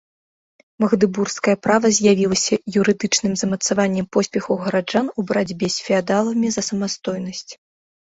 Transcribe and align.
Магдэбургскае 0.83 1.53
права 1.65 1.89
з'явілася 1.97 2.55
юрыдычным 2.83 3.33
замацаваннем 3.41 4.07
поспехаў 4.17 4.55
гараджан 4.63 5.11
у 5.13 5.21
барацьбе 5.33 5.67
з 5.75 5.87
феадаламі 5.89 6.47
за 6.57 6.61
самастойнасць. 6.71 7.47